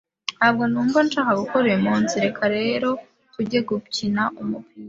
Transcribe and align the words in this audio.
Ntabwo 0.37 0.63
numva 0.71 0.99
nshaka 1.07 1.31
gukora 1.41 1.63
uyumunsi, 1.67 2.13
reka 2.25 2.43
rero 2.57 2.89
tujye 3.33 3.59
gukina 3.69 4.23
umupira. 4.41 4.69